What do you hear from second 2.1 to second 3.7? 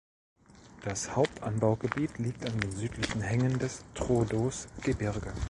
liegt an den südlichen Hängen